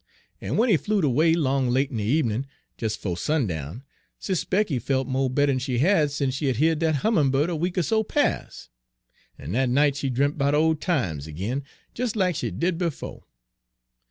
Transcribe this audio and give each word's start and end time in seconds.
En 0.41 0.53
w'en 0.55 0.67
he 0.67 0.77
flewed 0.77 1.03
away 1.03 1.35
'long 1.35 1.69
late 1.69 1.91
in 1.91 1.97
de 1.97 2.19
ebenin', 2.19 2.47
des 2.79 2.89
'fo' 2.95 3.13
sundown, 3.13 3.83
Sis' 4.17 4.45
Becky 4.45 4.79
felt 4.79 5.07
mo' 5.07 5.29
better'n 5.29 5.59
she 5.59 5.77
had 5.77 6.09
sence 6.09 6.33
she 6.33 6.47
had 6.47 6.55
heared 6.55 6.79
dat 6.79 6.95
hummin' 7.05 7.29
bird 7.29 7.51
a 7.51 7.55
week 7.55 7.77
er 7.77 7.83
so 7.83 8.01
pas'. 8.03 8.69
En 9.37 9.51
dat 9.51 9.69
night 9.69 9.95
she 9.95 10.09
dremp 10.09 10.39
'bout 10.39 10.55
ole 10.55 10.73
times 10.73 11.27
ag'in, 11.27 11.63
des 11.93 12.07
lack 12.15 12.33
she 12.33 12.49
did 12.49 12.79
befo'. 12.79 13.27